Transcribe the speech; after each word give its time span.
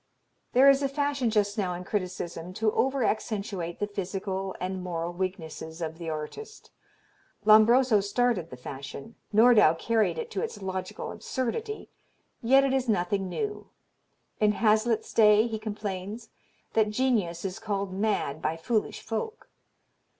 There 0.53 0.67
is 0.67 0.81
a 0.81 0.89
fashion 0.89 1.29
just 1.29 1.59
now 1.59 1.75
in 1.75 1.83
criticism 1.83 2.53
to 2.53 2.71
over 2.71 3.03
accentuate 3.03 3.77
the 3.77 3.85
physical 3.85 4.55
and 4.59 4.81
moral 4.83 5.13
weaknesses 5.13 5.79
of 5.79 5.99
the 5.99 6.09
artist. 6.09 6.71
Lombroso 7.45 7.99
started 8.01 8.49
the 8.49 8.57
fashion, 8.57 9.13
Nordau 9.31 9.75
carried 9.75 10.17
it 10.17 10.31
to 10.31 10.41
its 10.41 10.59
logical 10.59 11.11
absurdity, 11.11 11.91
yet 12.41 12.63
it 12.63 12.73
is 12.73 12.89
nothing 12.89 13.29
new. 13.29 13.69
In 14.39 14.53
Hazlitt's 14.53 15.13
day 15.13 15.45
he 15.45 15.59
complains, 15.59 16.29
that 16.73 16.89
genius 16.89 17.45
is 17.45 17.59
called 17.59 17.93
mad 17.93 18.41
by 18.41 18.57
foolish 18.57 19.01
folk. 19.01 19.49